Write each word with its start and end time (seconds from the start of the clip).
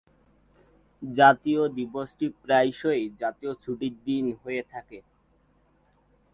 জাতীয় 1.01 1.61
দিবসটি 1.77 2.25
প্রায়শই 2.41 3.03
জাতীয় 3.21 3.51
ছুটির 3.63 3.95
দিন 4.07 4.25
হয়ে 4.41 4.63
থাকে। 4.71 4.99